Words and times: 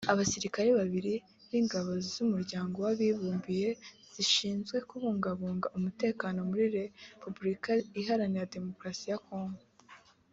Abasirikare 0.13 0.69
babiri 0.79 1.13
b’Ingabo 1.49 1.91
z’Umuryango 2.11 2.77
w’Abibumbye 2.85 3.69
zishinzwe 4.13 4.75
kubungabunga 4.89 5.67
umutekano 5.77 6.37
muri 6.49 6.65
Repubulika 6.77 7.71
Iharanira 7.99 8.51
Demokarasi 8.55 9.05
ya 9.11 9.19
Kongo 9.27 9.61